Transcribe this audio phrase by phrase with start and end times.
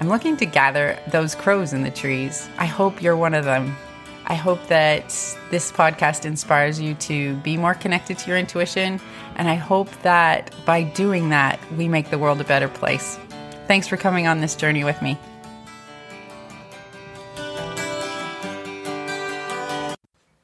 [0.00, 2.48] I'm looking to gather those crows in the trees.
[2.56, 3.76] I hope you're one of them.
[4.24, 5.08] I hope that
[5.50, 8.98] this podcast inspires you to be more connected to your intuition.
[9.36, 13.18] And I hope that by doing that, we make the world a better place.
[13.66, 15.18] Thanks for coming on this journey with me.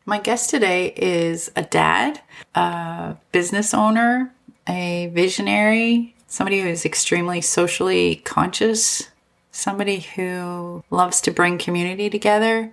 [0.04, 2.20] My guest today is a dad,
[2.54, 4.34] a business owner,
[4.68, 9.08] a visionary, somebody who is extremely socially conscious,
[9.56, 12.72] somebody who loves to bring community together,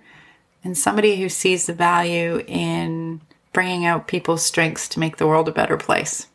[0.62, 3.20] and somebody who sees the value in
[3.52, 6.28] bringing out people's strengths to make the world a better place.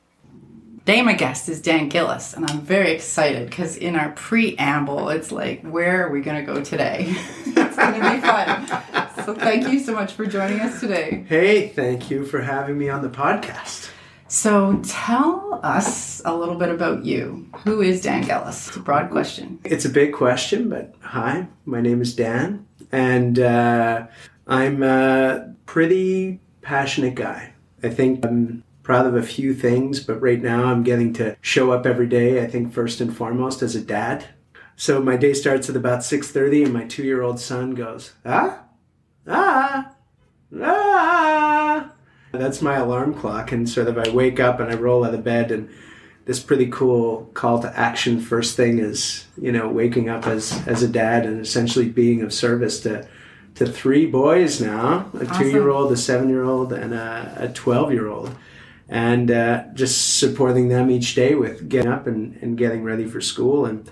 [0.79, 5.31] Today, my guest is Dan Gillis, and I'm very excited because in our preamble, it's
[5.31, 7.05] like, where are we going to go today?
[7.45, 8.65] it's going to be fun.
[9.23, 11.25] So, thank you so much for joining us today.
[11.27, 13.91] Hey, thank you for having me on the podcast.
[14.29, 17.47] So, tell us a little bit about you.
[17.63, 18.67] Who is Dan Gillis?
[18.67, 19.57] It's a broad question.
[19.63, 24.05] It's a big question, but hi, my name is Dan, and uh,
[24.45, 27.53] I'm a pretty passionate guy.
[27.81, 31.71] I think I'm proud of a few things, but right now I'm getting to show
[31.71, 32.43] up every day.
[32.43, 34.25] I think first and foremost as a dad.
[34.75, 38.65] So my day starts at about 6:30 and my 2-year-old son goes, "Ah?
[39.27, 39.95] Ah?
[40.55, 41.91] Ah?"
[42.31, 45.23] That's my alarm clock and sort of I wake up and I roll out of
[45.23, 45.69] bed and
[46.25, 50.83] this pretty cool call to action first thing is, you know, waking up as as
[50.83, 53.07] a dad and essentially being of service to
[53.55, 55.43] to three boys now, a Awesome.
[55.43, 58.33] 2-year-old, a 7-year-old and a, a 12-year-old
[58.89, 63.21] and uh, just supporting them each day with getting up and, and getting ready for
[63.21, 63.89] school and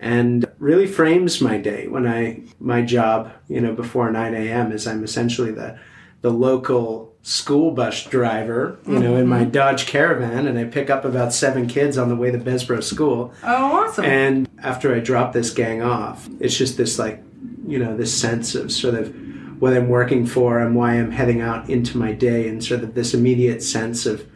[0.00, 4.72] and really frames my day when I my job you know before 9 a.m.
[4.72, 5.78] is I'm essentially the
[6.22, 9.50] the local school bus driver you know in my mm-hmm.
[9.50, 13.34] Dodge Caravan and I pick up about seven kids on the way to Bessborough School
[13.42, 14.06] Oh, awesome.
[14.06, 17.22] and after I drop this gang off, it's just this like,
[17.66, 19.14] you know, this sense of sort of
[19.60, 22.94] what I'm working for and why I'm heading out into my day and sort of
[22.94, 24.26] this immediate sense of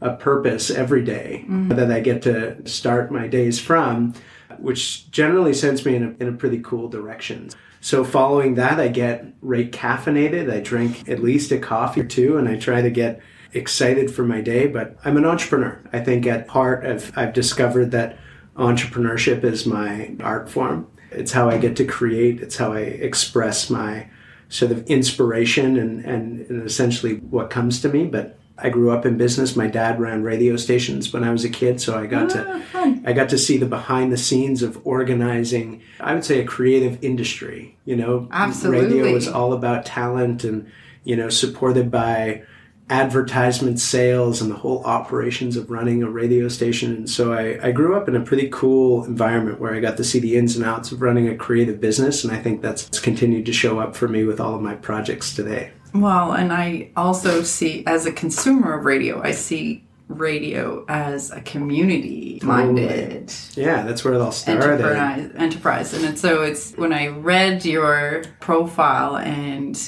[0.00, 1.68] a purpose every day mm-hmm.
[1.70, 4.14] that I get to start my days from,
[4.58, 7.50] which generally sends me in a, in a pretty cool direction.
[7.80, 10.52] So following that, I get rate caffeinated.
[10.52, 13.20] I drink at least a coffee or two and I try to get
[13.52, 15.80] excited for my day, but I'm an entrepreneur.
[15.92, 18.18] I think at heart I've, I've discovered that
[18.56, 20.90] entrepreneurship is my art form.
[21.10, 22.40] It's how I get to create.
[22.40, 24.08] It's how I express my
[24.48, 28.06] sort of inspiration and, and, and essentially what comes to me.
[28.06, 29.54] But I grew up in business.
[29.56, 32.60] My dad ran radio stations when I was a kid, so I got Ah, to
[32.72, 33.02] fun.
[33.06, 35.80] I got to see the behind the scenes of organizing.
[36.00, 37.76] I would say a creative industry.
[37.84, 39.00] You know, Absolutely.
[39.00, 40.70] radio was all about talent and
[41.04, 42.42] you know supported by
[42.90, 46.90] advertisement sales and the whole operations of running a radio station.
[46.96, 50.04] And so I, I grew up in a pretty cool environment where I got to
[50.04, 52.24] see the ins and outs of running a creative business.
[52.24, 55.34] And I think that's continued to show up for me with all of my projects
[55.34, 55.70] today.
[55.94, 61.40] Well, and I also see, as a consumer of radio, I see radio as a
[61.42, 64.80] community minded Yeah, that's where it all started.
[64.80, 65.92] enterprise, enterprise.
[65.94, 69.78] And it's, so it's when I read your profile and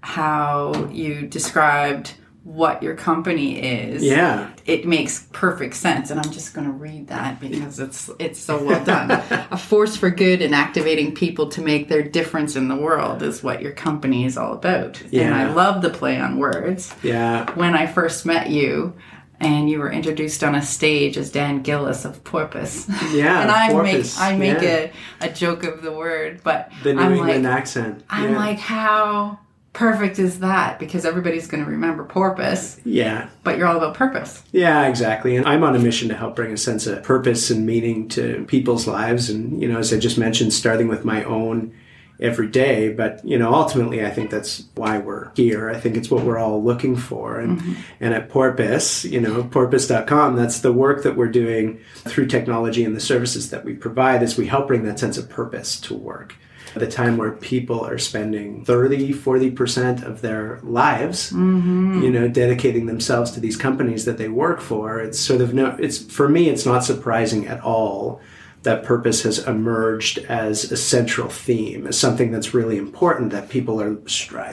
[0.00, 2.14] how you described
[2.46, 4.04] what your company is.
[4.04, 4.50] Yeah.
[4.66, 8.62] It makes perfect sense, and I'm just going to read that because it's it's so
[8.62, 9.10] well done.
[9.50, 13.42] a force for good and activating people to make their difference in the world is
[13.42, 15.02] what your company is all about.
[15.10, 15.22] yeah.
[15.22, 16.94] And I love the play on words.
[17.02, 17.50] Yeah.
[17.54, 18.94] When I first met you,
[19.40, 22.88] and you were introduced on a stage as Dan Gillis of Porpoise.
[23.12, 23.42] Yeah.
[23.42, 24.90] and I Porpoise, make I make yeah.
[25.20, 28.04] a, a joke of the word, but The New I'm England like accent.
[28.08, 28.38] I'm yeah.
[28.38, 29.40] like how
[29.76, 33.28] perfect is that because everybody's going to remember porpoise, yeah.
[33.44, 34.42] but you're all about purpose.
[34.50, 35.36] Yeah, exactly.
[35.36, 38.46] And I'm on a mission to help bring a sense of purpose and meaning to
[38.48, 39.28] people's lives.
[39.28, 41.74] And, you know, as I just mentioned, starting with my own
[42.18, 42.90] every day.
[42.90, 45.68] But, you know, ultimately, I think that's why we're here.
[45.68, 47.38] I think it's what we're all looking for.
[47.38, 47.74] And, mm-hmm.
[48.00, 52.96] and at Porpoise, you know, porpoise.com, that's the work that we're doing through technology and
[52.96, 56.34] the services that we provide is we help bring that sense of purpose to work.
[56.76, 62.02] At a time where people are spending 30, 40% of their lives, mm-hmm.
[62.02, 65.74] you know, dedicating themselves to these companies that they work for, it's sort of no,
[65.78, 68.20] it's, for me, it's not surprising at all
[68.66, 73.80] that purpose has emerged as a central theme, as something that's really important that people
[73.80, 73.96] are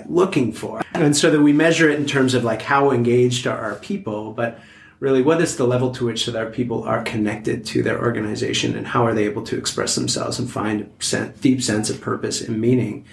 [0.07, 0.81] looking for.
[0.93, 4.31] And so that we measure it in terms of like how engaged are our people,
[4.31, 4.59] but
[5.03, 8.73] really what is the level to which that our people are connected to their organization
[8.77, 12.39] and how are they able to express themselves and find a deep sense of purpose
[12.39, 13.05] and meaning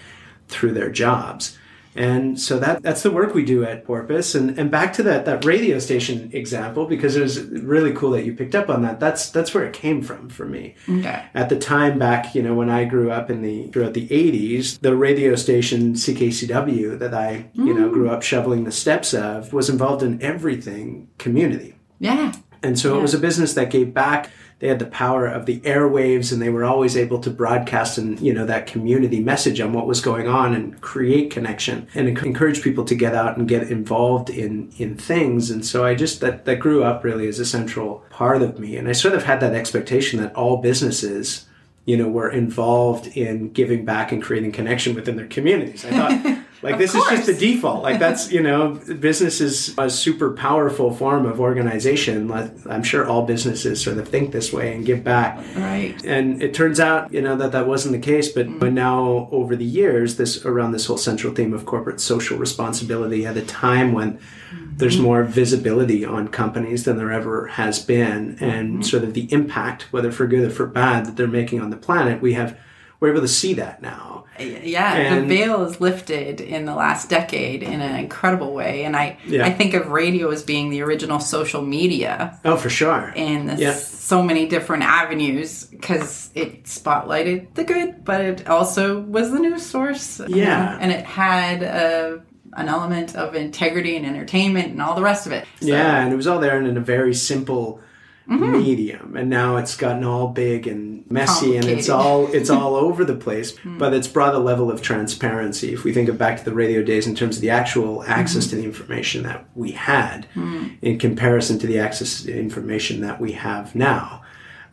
[0.46, 1.58] through their jobs.
[1.96, 4.36] And so that that's the work we do at Porpoise.
[4.36, 8.24] And and back to that that radio station example, because it was really cool that
[8.24, 9.00] you picked up on that.
[9.00, 10.76] That's that's where it came from for me.
[10.88, 11.24] Okay.
[11.34, 14.78] At the time back, you know, when I grew up in the throughout the eighties,
[14.78, 17.92] the radio station CKCW that I, you know, mm.
[17.92, 21.74] grew up shoveling the steps of was involved in everything community.
[22.00, 22.32] Yeah.
[22.62, 22.98] And so yeah.
[22.98, 24.30] it was a business that gave back
[24.60, 28.20] they had the power of the airwaves and they were always able to broadcast and
[28.20, 32.62] you know that community message on what was going on and create connection and encourage
[32.62, 36.44] people to get out and get involved in in things and so i just that
[36.44, 39.40] that grew up really as a central part of me and i sort of had
[39.40, 41.46] that expectation that all businesses
[41.86, 46.39] you know were involved in giving back and creating connection within their communities i thought
[46.62, 47.10] Like this course.
[47.10, 47.82] is just the default.
[47.82, 52.30] Like that's you know, business is a super powerful form of organization.
[52.68, 55.38] I'm sure all businesses sort of think this way and give back.
[55.56, 55.94] Right.
[56.04, 58.28] And it turns out you know that that wasn't the case.
[58.30, 58.58] But mm-hmm.
[58.58, 63.26] but now over the years, this around this whole central theme of corporate social responsibility
[63.26, 64.76] at a time when mm-hmm.
[64.76, 68.82] there's more visibility on companies than there ever has been, and mm-hmm.
[68.82, 71.76] sort of the impact, whether for good or for bad, that they're making on the
[71.76, 72.20] planet.
[72.20, 72.58] We have
[73.00, 76.74] we're able to see that now uh, yeah, and, the veil is lifted in the
[76.74, 79.44] last decade in an incredible way, and I yeah.
[79.44, 82.38] I think of radio as being the original social media.
[82.44, 83.12] Oh, for sure.
[83.14, 83.74] In yeah.
[83.74, 89.66] so many different avenues because it spotlighted the good, but it also was the news
[89.66, 90.20] source.
[90.26, 92.22] Yeah, and it had a
[92.54, 95.46] an element of integrity and entertainment and all the rest of it.
[95.60, 95.66] So.
[95.66, 97.80] Yeah, and it was all there and in a very simple
[98.30, 98.52] mm-hmm.
[98.52, 103.04] medium and now it's gotten all big and messy and it's all it's all over
[103.04, 103.78] the place mm.
[103.78, 106.82] but it's brought a level of transparency if we think of back to the radio
[106.82, 108.50] days in terms of the actual access mm-hmm.
[108.50, 110.76] to the information that we had mm.
[110.80, 114.22] in comparison to the access to the information that we have now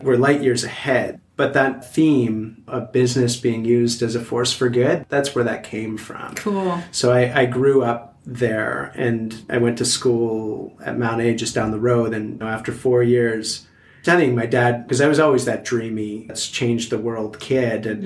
[0.01, 4.69] we're light years ahead but that theme of business being used as a force for
[4.69, 6.35] good that's where that came from.
[6.35, 6.79] Cool.
[6.91, 11.55] So i, I grew up there and I went to school at Mount A just
[11.55, 13.65] down the road and after 4 years
[14.07, 17.85] telling my dad because I was always that dreamy let's change the world kid.
[17.85, 18.01] And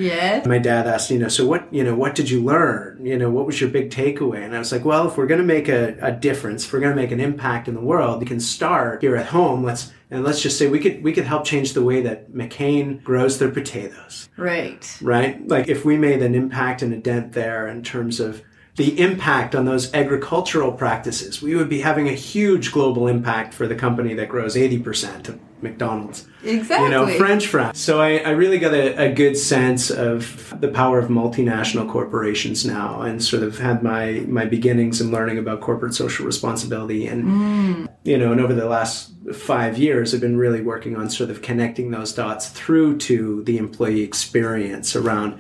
[0.48, 3.06] my dad asked you know so what you know what did you learn?
[3.06, 4.44] You know what was your big takeaway?
[4.44, 6.80] And I was like well if we're going to make a, a difference if we're
[6.80, 9.64] going to make an impact in the world we can start here at home.
[9.64, 13.04] Let's and let's just say we could we could help change the way that McCain
[13.04, 14.28] grows their potatoes.
[14.38, 14.84] Right.
[15.04, 15.48] Right?
[15.48, 18.42] Like if we made an impact and a dent there in terms of
[18.76, 21.42] the impact on those agricultural practices.
[21.42, 25.40] We would be having a huge global impact for the company that grows 80% of
[25.62, 26.28] McDonald's.
[26.44, 26.86] Exactly.
[26.86, 27.78] You know, French fries.
[27.78, 32.66] So I, I really got a, a, good sense of the power of multinational corporations
[32.66, 37.06] now and sort of had my, my beginnings in learning about corporate social responsibility.
[37.06, 37.90] And, mm.
[38.04, 41.42] you know, and over the last five years, I've been really working on sort of
[41.42, 45.40] connecting those dots through to the employee experience around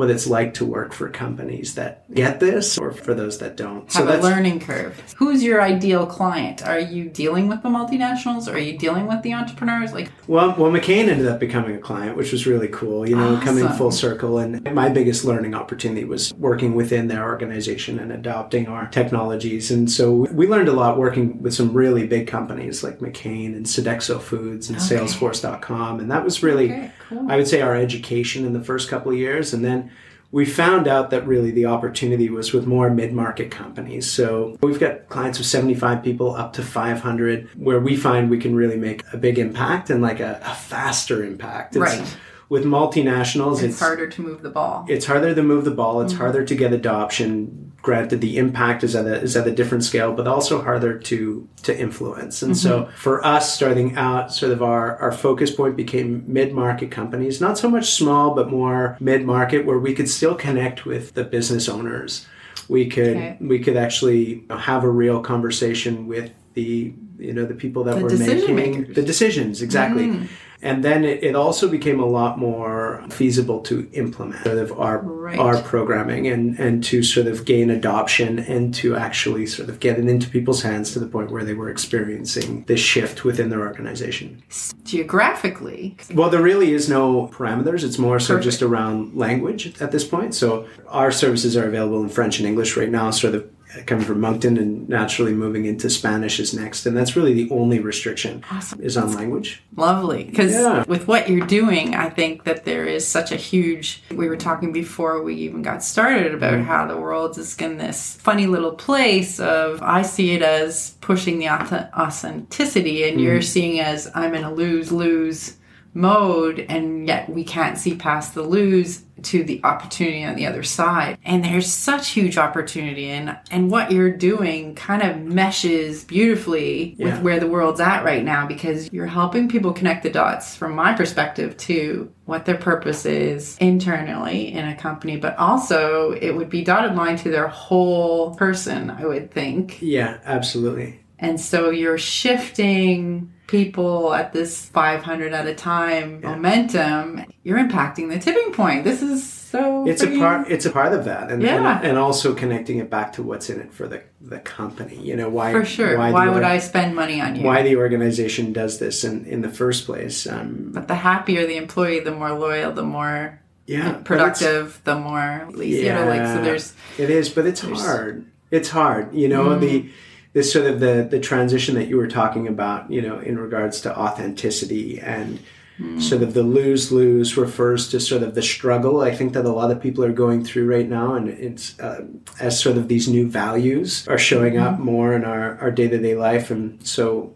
[0.00, 3.82] what it's like to work for companies that get this or for those that don't.
[3.82, 4.98] Have so that's, a learning curve.
[5.18, 6.66] Who's your ideal client?
[6.66, 8.48] Are you dealing with the multinationals?
[8.48, 9.92] Or are you dealing with the entrepreneurs?
[9.92, 13.06] Like, well, well, McCain ended up becoming a client, which was really cool.
[13.06, 13.44] You know, awesome.
[13.44, 14.38] coming full circle.
[14.38, 19.70] And my biggest learning opportunity was working within their organization and adopting our technologies.
[19.70, 23.66] And so we learned a lot working with some really big companies like McCain and
[23.66, 24.96] Sodexo Foods and okay.
[24.96, 26.00] Salesforce.com.
[26.00, 27.30] And that was really, okay, cool.
[27.30, 29.52] I would say, our education in the first couple of years.
[29.52, 29.90] And then
[30.32, 34.10] we found out that really the opportunity was with more mid-market companies.
[34.10, 38.54] So we've got clients with 75 people up to 500 where we find we can
[38.54, 41.76] really make a big impact and like a, a faster impact.
[41.76, 42.16] It's, right
[42.50, 44.84] with multinationals, it's, it's, harder to move the ball.
[44.88, 46.02] It's harder to move the ball.
[46.02, 46.22] It's mm-hmm.
[46.22, 47.69] harder to get adoption.
[47.82, 51.48] Granted, the impact is at a is at a different scale, but also harder to
[51.62, 52.42] to influence.
[52.42, 52.68] And mm-hmm.
[52.68, 57.40] so, for us, starting out, sort of our our focus point became mid market companies,
[57.40, 61.24] not so much small, but more mid market, where we could still connect with the
[61.24, 62.26] business owners.
[62.68, 63.38] We could okay.
[63.40, 68.02] we could actually have a real conversation with the you know the people that the
[68.02, 68.94] were making makers.
[68.94, 70.06] the decisions exactly.
[70.06, 70.28] Mm
[70.62, 74.98] and then it, it, also became a lot more feasible to implement sort of our
[74.98, 75.38] right.
[75.38, 79.98] our programming and and to sort of gain adoption and to actually sort of get
[79.98, 83.60] it into people's hands to the point where they were experiencing this shift within their
[83.60, 84.42] organization
[84.84, 88.44] geographically well there really is no parameters it's more so Perfect.
[88.44, 92.76] just around language at this point so our services are available in french and english
[92.76, 93.50] right now sort of
[93.86, 96.86] Come from Moncton and naturally moving into Spanish is next.
[96.86, 98.80] And that's really the only restriction Awesome.
[98.82, 99.62] is on language.
[99.76, 100.24] Lovely.
[100.24, 100.84] Because Yeah.
[100.88, 104.02] with what you're doing, I think that there is such a huge.
[104.14, 106.64] We were talking before we even got started about Mm-hmm.
[106.64, 111.38] how the world is in this funny little place of, I see it as pushing
[111.38, 113.20] the authenticity, and Mm-hmm.
[113.26, 115.54] you're seeing as I'm in a lose lose
[115.92, 120.62] mode, and yet we can't see past the lose to the opportunity on the other
[120.62, 121.18] side.
[121.24, 127.20] And there's such huge opportunity, and, and what you're doing kind of meshes beautifully with
[127.20, 130.94] where the world's at right now because you're helping people connect the dots from my
[130.94, 136.62] perspective to what their purpose is internally in a company, but also it would be
[136.62, 139.82] dotted line to their whole person, I would think.
[139.82, 141.00] Yeah, absolutely.
[141.18, 147.24] And so you're shifting people at this 500 at a time momentum.
[147.42, 148.84] You're impacting the tipping point.
[148.84, 149.86] This is so.
[149.88, 150.48] It's a part.
[150.48, 151.78] It's a part of that, and, Yeah.
[151.78, 154.96] and and also connecting it back to what's in it for the the company.
[155.02, 155.52] You know why?
[155.52, 155.98] For sure.
[155.98, 157.42] Why, the would org- I spend money on you?
[157.44, 160.26] Why the organization does this in in the first place?
[160.28, 165.48] Um, But the happier the employee, the more loyal, the more yeah, productive, the more
[165.58, 166.42] you know, like so.
[166.42, 168.24] There's It is, but it's hard.
[168.52, 169.12] It's hard.
[169.14, 169.60] You know, Mm.
[169.60, 169.90] the
[170.32, 173.80] this sort of the the transition that you were talking about, you know, in regards
[173.82, 175.38] to authenticity and
[175.80, 175.98] Mm.
[176.02, 179.50] sort of the lose lose refers to sort of the struggle I think that a
[179.60, 182.04] lot of people are going through right now, and it's uh,
[182.38, 184.84] as sort of these new values are showing up Mm-hmm.
[184.84, 187.32] more in our our day to day life, and so.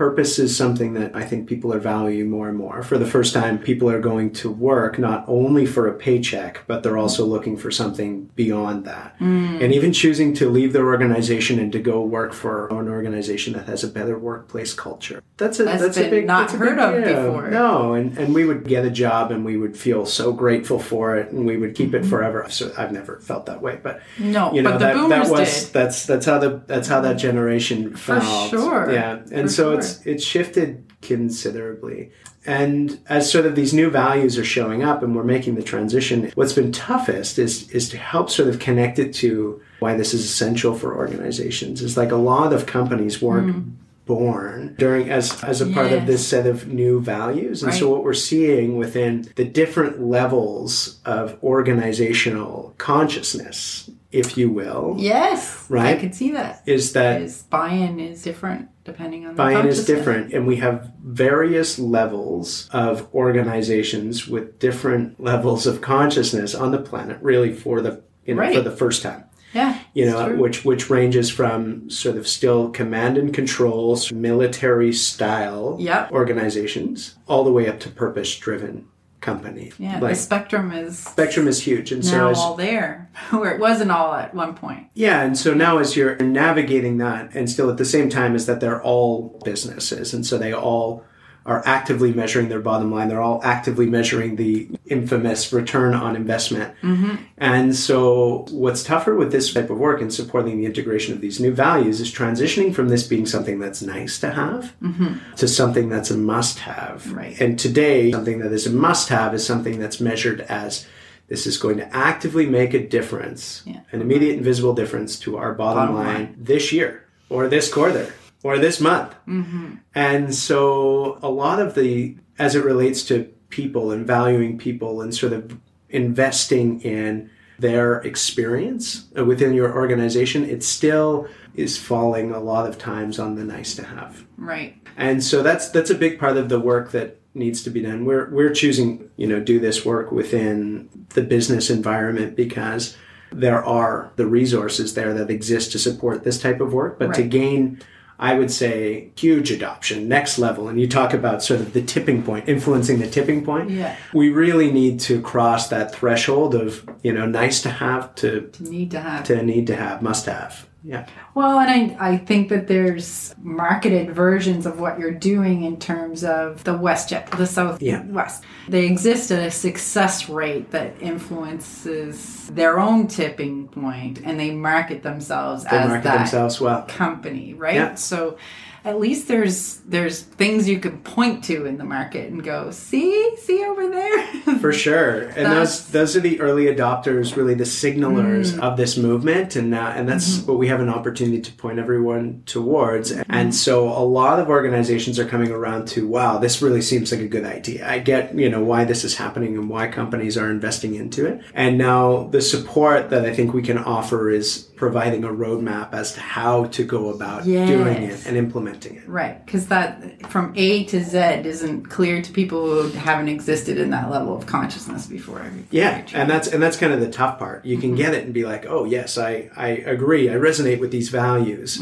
[0.00, 2.82] Purpose is something that I think people are valuing more and more.
[2.82, 6.82] For the first time, people are going to work not only for a paycheck, but
[6.82, 9.18] they're also looking for something beyond that.
[9.18, 9.62] Mm.
[9.62, 13.66] And even choosing to leave their organization and to go work for an organization that
[13.66, 15.22] has a better workplace culture.
[15.36, 17.22] That's a That's that's, a big not heard big of deal.
[17.32, 17.50] before.
[17.50, 21.16] No, and, and we would get a job and we would feel so grateful for
[21.18, 22.06] it and we would keep Mm-hmm.
[22.06, 22.46] it forever.
[22.48, 25.30] So I've never felt that way, but no, you know but the that, boomers that
[25.40, 25.72] was did.
[25.74, 28.48] that's that's how the that's how that generation felt.
[28.50, 28.90] sure.
[28.92, 29.78] Yeah, and For so sure.
[29.80, 32.12] it's it's shifted considerably.
[32.46, 36.32] And as sort of these new values are showing up and we're making the transition,
[36.34, 40.24] what's been toughest is is to help sort of connect it to why this is
[40.24, 41.82] essential for organizations.
[41.82, 43.72] Is like a lot of companies weren't mm.
[44.06, 47.62] born during as as a part of this set of new values.
[47.62, 54.96] And so what we're seeing within the different levels of organizational consciousness, if you will,
[54.98, 55.80] Yes, Right?
[55.80, 56.00] I Right?
[56.00, 56.62] could see that.
[56.66, 60.90] is that Is buy-in is different depending on the buy-in is different and we have
[61.04, 68.02] various levels of organizations with different levels of consciousness on the planet really for the
[68.24, 69.24] you know for the first time
[69.54, 75.76] Yeah, you know which which ranges from sort of still command and control military style
[75.78, 76.10] Yep.
[76.12, 78.86] organizations all the way up to purpose driven
[79.20, 79.98] company yeah.
[79.98, 83.90] like the spectrum is spectrum is huge and so as all there, where it wasn't
[83.90, 84.88] all at one point.
[84.94, 88.46] Yeah, and so now as you're navigating that, and still at the same time is
[88.46, 91.04] that they're all businesses, and so they all
[91.46, 93.08] are actively measuring their bottom line.
[93.08, 96.74] They're all actively measuring the infamous return on investment.
[96.82, 97.16] Mm-hmm.
[97.38, 101.40] And so, what's tougher with this type of work and supporting the integration of these
[101.40, 105.34] new values is transitioning from this being something that's nice to have mm-hmm.
[105.36, 107.10] to something that's a must have.
[107.12, 107.40] Right.
[107.40, 110.86] And today, something that is a must have is something that's measured as
[111.28, 113.80] this is going to actively make a difference, Yeah.
[113.92, 116.36] an immediate and visible difference to our bottom, Bottom line, line.
[116.36, 119.14] this year or this quarter or this month.
[119.26, 119.76] Mm-hmm.
[119.94, 125.14] And so a lot of the, as it relates to people and valuing people and
[125.14, 132.66] sort of investing in their experience within your organization, it still is falling a lot
[132.66, 134.24] of times on the nice to have.
[134.38, 134.76] Right.
[134.96, 138.04] And so that's that's a big part of the work that needs to be done.
[138.04, 142.96] We're we're choosing, you know, do this work within the business environment because
[143.32, 147.22] there are the resources there that exist to support this type of work, but to
[147.22, 147.80] gain
[148.20, 150.68] I would say huge adoption, next level.
[150.68, 153.70] And you talk about sort of the tipping point, influencing the tipping point.
[153.70, 153.96] Yeah.
[154.12, 158.90] We really need to cross that threshold of, you know, nice to have to Need
[158.90, 159.24] to have.
[159.24, 160.66] to need to have, must have.
[160.82, 161.06] Yeah.
[161.34, 166.24] Well, and I, I think that there's marketed versions of what you're doing in terms
[166.24, 168.02] of the WestJet, the South Yeah.
[168.06, 168.44] West.
[168.66, 175.02] They exist at a success rate that influences their own tipping point, and they market
[175.02, 176.84] themselves They as market that themselves well.
[176.88, 177.74] company, right?
[177.74, 177.94] Yeah.
[177.94, 178.38] So
[178.84, 183.36] at least there's there's things you could point to in the market and go, see,
[183.36, 184.26] see over there.
[184.60, 188.60] For sure, and That's- those those are the early adopters, really the signalers Mm.
[188.60, 190.46] of this movement, and uh, and that's Mm-hmm.
[190.50, 193.10] what we have an opportunity to point everyone towards.
[193.28, 197.20] And so a lot of organizations are coming around to, wow, this really seems like
[197.20, 197.88] a good idea.
[197.88, 201.42] I get you know why this is happening and why companies are investing into it.
[201.54, 206.14] And now the support that I think we can offer is providing a roadmap as
[206.14, 209.08] to how to go about doing it and implementing it.
[209.08, 213.90] Right, because that from A to Z isn't clear to people who haven't existed in
[213.90, 215.44] that level of consciousness before.
[215.70, 217.64] Yeah, and that's and that's kind of the tough part.
[217.64, 217.80] You Mm-hmm.
[217.80, 220.28] can get it and be like, "Oh, yes, I I agree.
[220.30, 221.80] I resonate with these values."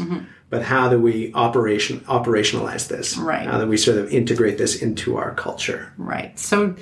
[0.49, 3.17] But how do we operation operationalize this?
[3.17, 3.47] Right.
[3.47, 5.93] How do we sort of integrate this into our culture?
[5.97, 6.37] Right.
[6.39, 6.75] So,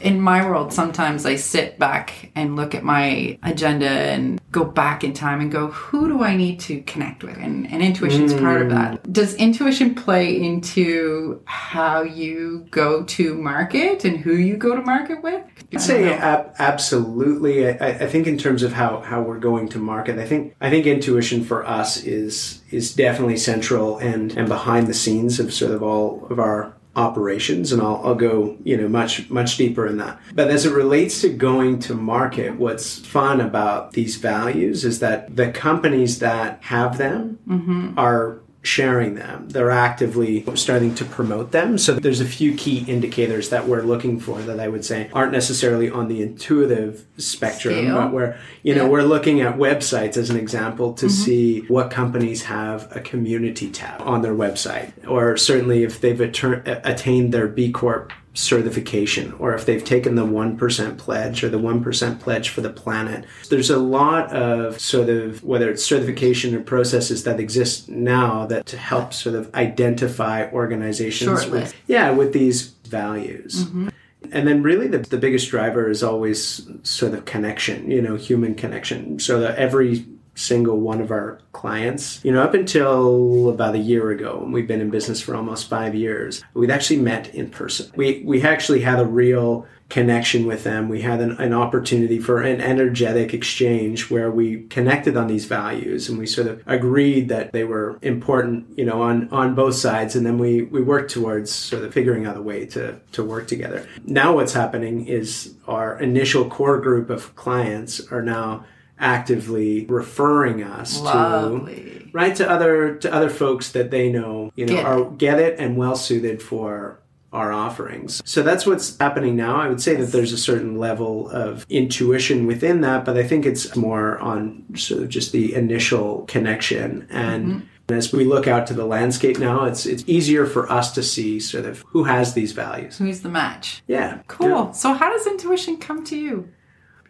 [0.00, 5.04] in my world, sometimes I sit back and look at my agenda and go back
[5.04, 7.36] in time and go, who do I need to connect with?
[7.36, 8.70] And, and intuition's part of mm.
[8.70, 9.12] that.
[9.12, 15.22] Does intuition play into how you go to market and who you go to market
[15.22, 15.44] with?
[15.72, 17.68] I'd say ab- absolutely.
[17.68, 20.70] I, I think in terms of how, how we're going to market, I think I
[20.70, 25.72] think intuition for us is is definitely central and and behind the scenes of sort
[25.72, 29.98] of all of our operations and I'll, I'll go you know much much deeper in
[29.98, 30.20] that.
[30.34, 35.34] But as it relates to going to market what's fun about these values is that
[35.34, 37.98] the companies that have them mm-hmm.
[37.98, 43.48] are sharing them they're actively starting to promote them so there's a few key indicators
[43.48, 47.94] that we're looking for that i would say aren't necessarily on the intuitive spectrum Scale.
[47.94, 48.90] but where you know Yeah.
[48.90, 51.24] we're looking at websites as an example to mm-hmm.
[51.24, 56.62] see what companies have a community tab on their website or certainly if they've atter-
[56.84, 62.20] attained their b corp certification or if they've taken the 1% pledge or the 1%
[62.20, 63.24] pledge for the planet.
[63.48, 68.66] There's a lot of sort of whether it's certification or processes that exist now that
[68.66, 73.64] to help sort of identify organizations with yeah, with these values.
[73.64, 73.88] Mm-hmm.
[74.32, 78.54] And then really the, the biggest driver is always sort of connection, you know, human
[78.54, 79.18] connection.
[79.18, 84.10] So that every single one of our clients, you know, up until about a year
[84.10, 87.90] ago, and we've been in business for almost five years, we'd actually met in person.
[87.96, 90.88] We we actually had a real connection with them.
[90.88, 96.08] We had an, an opportunity for an energetic exchange where we connected on these values
[96.08, 100.14] and we sort of agreed that they were important, you know, on, on both sides.
[100.16, 103.48] And then we, we worked towards sort of figuring out a way to, to work
[103.48, 103.86] together.
[104.04, 108.64] Now what's happening is our initial core group of clients are now
[109.00, 112.10] actively referring us to Lovely.
[112.12, 115.58] right to other to other folks that they know you know Get are get it
[115.58, 117.00] and well suited for
[117.32, 121.30] our offerings so that's what's happening now i would say that there's a certain level
[121.30, 126.24] of intuition within that but i think it's more on sort of just the initial
[126.26, 127.94] connection and mm-hmm.
[127.94, 131.38] as we look out to the landscape now it's it's easier for us to see
[131.38, 133.82] sort of who has these values Who's the match?
[133.86, 134.48] yeah Cool.
[134.48, 134.70] yeah.
[134.72, 136.48] So, how does intuition come to you?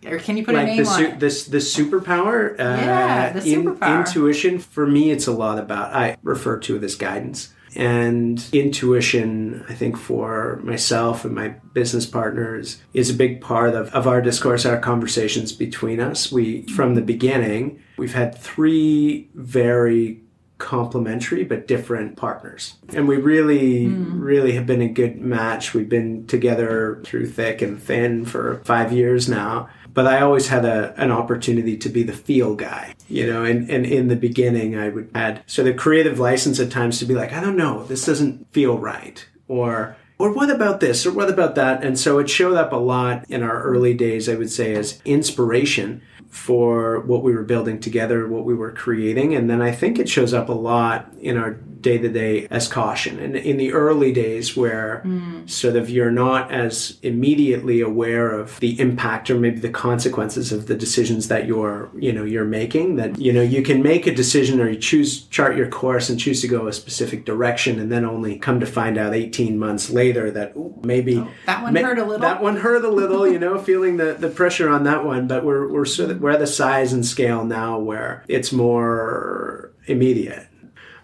[0.06, 1.20] Or can you put a like name the on it?
[1.20, 3.98] this the superpower uh, Yeah, the in- superpower.
[4.06, 9.64] intuition for me it's a lot about i refer to it as guidance and intuition
[9.68, 14.20] i think for myself and my business partners is a big part of, of our
[14.22, 20.20] discourse our conversations between us we from the beginning we've had three very
[20.58, 22.74] complementary but different partners.
[22.94, 25.72] And we really, really have been a good match.
[25.72, 29.70] We've been together through thick and thin for five years now.
[29.92, 33.68] But I always had a, an opportunity to be the feel guy, you know, and,
[33.70, 37.14] and in the beginning I would add sort of creative license at times to be
[37.14, 39.26] like, I don't know, this doesn't feel right.
[39.48, 42.76] Or or what about this or what about that and so it showed up a
[42.76, 47.80] lot in our early days i would say as inspiration for what we were building
[47.80, 51.38] together what we were creating and then i think it shows up a lot in
[51.38, 53.18] our day-to-day as caution.
[53.18, 55.48] And in the early days where mm.
[55.48, 60.66] sort of you're not as immediately aware of the impact or maybe the consequences of
[60.66, 64.14] the decisions that you're you know you're making that you know you can make a
[64.14, 67.90] decision or you choose chart your course and choose to go a specific direction and
[67.90, 71.74] then only come to find out 18 months later that ooh, maybe oh, that one
[71.74, 72.20] ma- hurt a little.
[72.20, 75.26] that one hurt a little you know feeling the, the pressure on that one.
[75.26, 79.72] But we're we're sort of we're at the size and scale now where it's more
[79.86, 80.49] immediate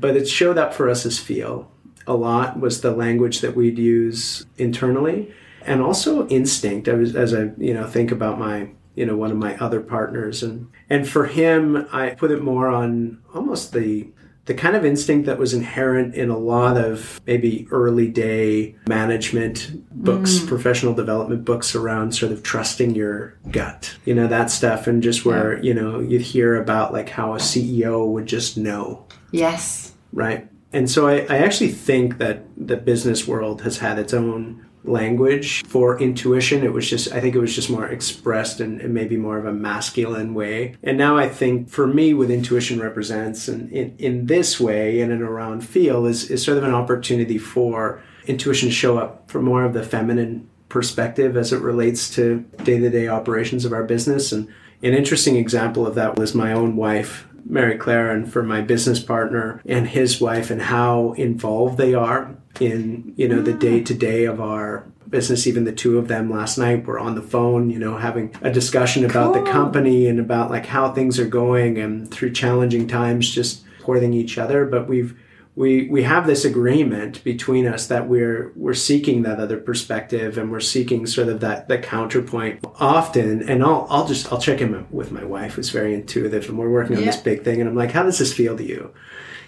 [0.00, 1.70] but it showed up for us as feel
[2.06, 5.32] a lot was the language that we'd use internally
[5.62, 9.30] and also instinct I was, as i you know think about my you know one
[9.30, 14.08] of my other partners and and for him i put it more on almost the
[14.46, 19.84] the kind of instinct that was inherent in a lot of maybe early day management
[19.90, 20.46] books, mm.
[20.46, 24.86] professional development books around sort of trusting your gut, you know, that stuff.
[24.86, 29.04] And just where, you know, you'd hear about like how a CEO would just know,
[29.30, 29.92] yes.
[30.12, 30.48] right?
[30.72, 35.64] And so I, I actually think that the business world has had its own language
[35.66, 36.62] for intuition.
[36.62, 39.52] It was just, I think it was just more expressed and, maybe more of a
[39.52, 40.76] masculine way.
[40.82, 45.10] And now I think for me, what intuition represents and in, in this way, in
[45.10, 49.42] and around feel, is, is sort of an opportunity for intuition to show up for
[49.42, 53.84] more of the feminine perspective as it relates to day to day operations of our
[53.84, 54.32] business.
[54.32, 54.48] And
[54.82, 59.00] an interesting example of that was my own wife, Mary Claire, and for my business
[59.00, 63.94] partner and his wife, and how involved they are in you know the day to
[63.94, 65.46] day of our business.
[65.46, 68.50] Even the two of them last night were on the phone, you know, having a
[68.50, 69.44] discussion about cool.
[69.44, 74.12] the company and about like how things are going, and through challenging times, just supporting
[74.12, 74.64] each other.
[74.64, 75.16] But we've
[75.56, 80.52] we we have this agreement between us that we're we're seeking that other perspective and
[80.52, 84.86] we're seeking sort of that the counterpoint often and I'll I'll just I'll check in
[84.90, 87.10] with my wife who's very intuitive and we're working on yeah.
[87.10, 88.92] this big thing and I'm like how does this feel to you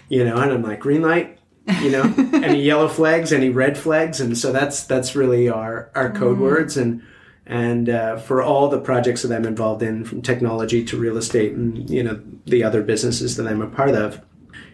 [0.09, 1.37] you know and I'm like green light
[1.79, 2.01] you know
[2.33, 6.41] any yellow flags any red flags and so that's that's really our our code mm.
[6.41, 7.03] words and
[7.45, 11.53] and uh, for all the projects that I'm involved in from technology to real estate
[11.53, 14.23] and you know the other businesses that I'm a part of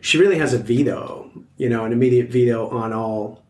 [0.06, 3.44] she really has a veto, you know, an immediate veto on all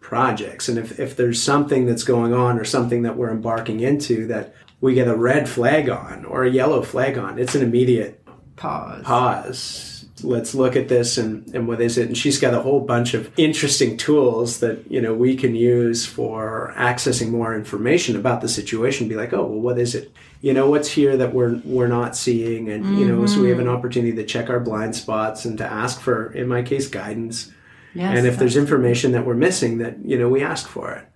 [0.00, 0.66] projects.
[0.66, 4.54] And if, if there's something that's going on or something that we're embarking into that
[4.80, 8.24] we get a red flag on or a yellow flag on, it's an immediate
[8.56, 9.02] pause.
[9.04, 9.87] Pause.
[10.24, 12.08] Let's look at this and, and what is it?
[12.08, 16.06] And she's got a whole bunch of interesting tools that, you know, we can use
[16.06, 19.08] for accessing more information about the situation.
[19.08, 20.12] Be like, oh, well, what is it?
[20.40, 22.98] you know what's here that we're we're not seeing and mm-hmm.
[22.98, 23.74] you know so we have an mm-hmm.
[23.74, 27.52] opportunity to check our blind spots and to ask for in my case guidance
[27.94, 31.06] yes, and if there's information that we're missing that you know we ask for it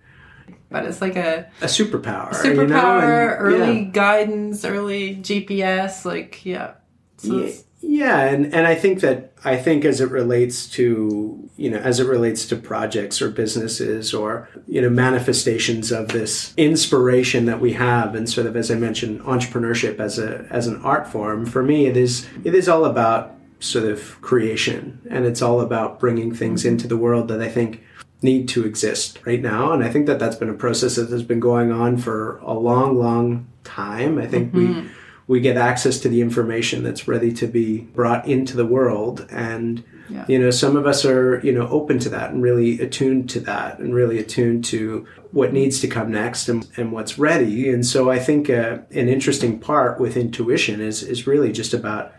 [0.69, 2.99] but it's like a a superpower a superpower you know?
[2.99, 3.89] and, early yeah.
[3.91, 6.73] guidance early gps like yeah
[7.17, 11.69] so yeah, yeah and and i think that i think as it relates to you
[11.69, 17.45] know as it relates to projects or businesses or you know manifestations of this inspiration
[17.45, 21.05] that we have and sort of as i mentioned entrepreneurship as a as an art
[21.07, 25.01] form for me it is it is all about sort of creation.
[25.09, 27.81] And it's all about bringing things into the world that i think
[28.21, 29.71] need to exist right now.
[29.71, 32.53] And i think that that's been a process that has been going on for a
[32.53, 34.17] long long time.
[34.17, 34.83] I think mm-hmm.
[34.83, 34.89] we
[35.27, 39.25] we get access to the information that's ready to be brought into the world.
[39.29, 40.25] And yeah.
[40.27, 43.39] you know some of us are you know open to that and really attuned to
[43.41, 47.69] that and really attuned to what needs to come next and, and what's ready.
[47.69, 52.13] And so i think uh, an interesting part with intuition is is really just about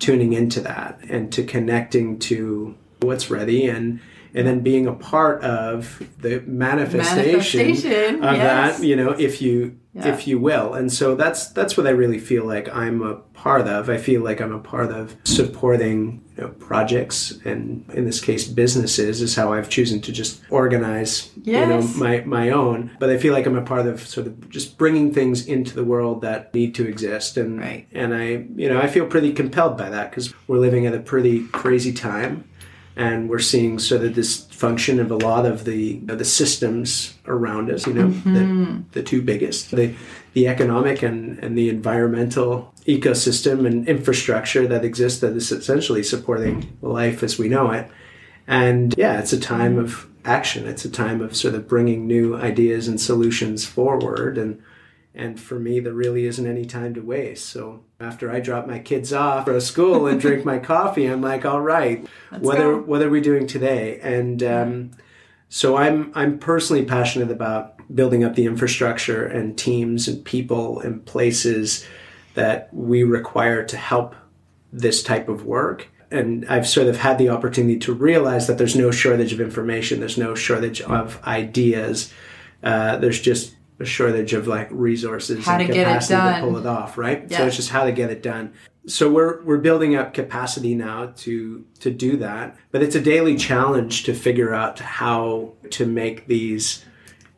[0.00, 3.66] tuning into that and to connecting to what's ready.
[3.66, 4.00] And
[4.34, 8.78] and then being a part of the manifestation, manifestation of yes.
[8.78, 10.06] that you know if you yeah.
[10.06, 13.66] if you will and so that's that's what i really feel like i'm a part
[13.66, 18.20] of i feel like i'm a part of supporting you know, projects and in this
[18.20, 21.60] case businesses is how i've chosen to just organize yes.
[21.60, 24.48] you know my my own but i feel like i'm a part of sort of
[24.48, 27.88] just bringing things into the world that need to exist and right.
[27.90, 31.00] and i you know i feel pretty compelled by that because we're living at a
[31.00, 32.44] pretty crazy time
[33.00, 36.24] and we're seeing sort of this function of a lot of the you know, the
[36.24, 37.86] systems around us.
[37.86, 38.34] You know, mm-hmm.
[38.34, 39.94] the, the two biggest the
[40.34, 46.76] the economic and, and the environmental ecosystem and infrastructure that exists that is essentially supporting
[46.82, 47.90] life as we know it.
[48.46, 50.68] And yeah, it's a time of action.
[50.68, 54.62] It's a time of sort of bringing new ideas and solutions forward and
[55.14, 57.46] and for me, there really isn't any time to waste.
[57.46, 61.44] So after I drop my kids off for school and drink my coffee, I'm like,
[61.44, 62.70] all right, Let's what go.
[62.70, 63.98] are what are we doing today?
[64.02, 64.90] And um,
[65.48, 71.04] so I'm I'm personally passionate about building up the infrastructure and teams and people and
[71.04, 71.84] places
[72.34, 74.14] that we require to help
[74.72, 75.88] this type of work.
[76.12, 79.98] And I've sort of had the opportunity to realize that there's no shortage of information,
[79.98, 82.12] there's no shortage of ideas.
[82.62, 86.98] Uh, there's just a shortage of like resources how and capacity to pull it off,
[86.98, 87.24] right?
[87.28, 87.38] Yeah.
[87.38, 88.52] So it's just how to get it done.
[88.86, 93.36] So we're we're building up capacity now to to do that, but it's a daily
[93.36, 96.84] challenge to figure out how to make these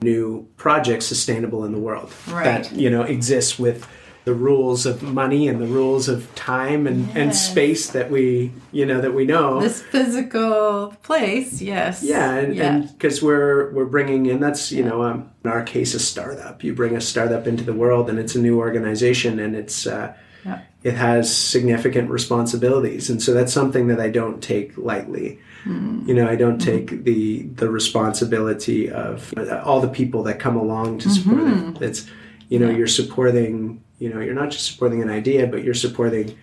[0.02, 2.44] new projects sustainable in the world right.
[2.44, 3.88] that you know exists with
[4.24, 7.16] the rules of money and the rules of time and, yes.
[7.16, 12.88] and space that we you know that we know this physical place yes yeah and
[12.92, 13.26] because yeah.
[13.26, 14.90] we're we're bringing in that's you yeah.
[14.90, 18.18] know um, in our case a startup you bring a startup into the world and
[18.18, 20.60] it's a new organization and it's uh, yeah.
[20.84, 26.06] it has significant responsibilities and so that's something that i don't take lightly mm.
[26.06, 27.02] you know i don't take mm-hmm.
[27.02, 31.76] the the responsibility of all the people that come along to support mm-hmm.
[31.76, 32.08] it it's
[32.48, 36.36] you know you're supporting you know you're not just supporting an idea but you're supporting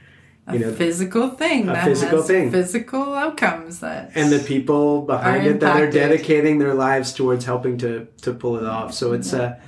[0.47, 1.69] a you know, physical thing.
[1.69, 2.49] a physical thing.
[2.51, 7.77] Physical outcomes that and the people behind it that are dedicating their lives towards helping
[7.79, 8.93] to to pull it off.
[8.93, 9.61] So it's a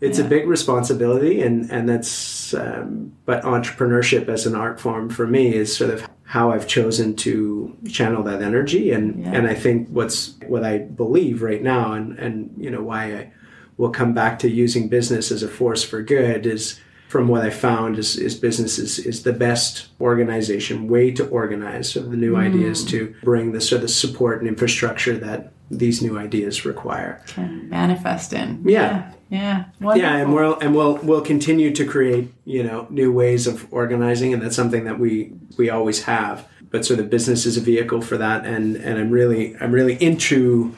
[0.00, 5.26] it's a big responsibility, and and that's um, but entrepreneurship as an art form for
[5.26, 9.32] me is sort of how I've chosen to channel that energy, and Yeah.
[9.32, 13.32] and I think what's what I believe right now, and and you know why I
[13.76, 16.78] will come back to using business as a force for good is
[17.10, 21.96] from what I found is, is business is, is the best organization way to organize
[21.96, 22.90] of the new ideas mm.
[22.90, 27.20] to bring the sort of support and infrastructure that these new ideas require.
[27.26, 28.62] can manifest in.
[28.64, 29.10] Yeah.
[29.28, 29.64] Yeah.
[29.80, 34.32] Yeah, and we'll and we'll we'll continue to create you know new ways of organizing,
[34.32, 36.46] and that's something that we we always have.
[36.70, 40.00] But sort of business is a vehicle for that, and and I'm really I'm really
[40.00, 40.76] into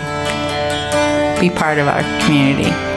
[1.40, 2.91] Be part of our community.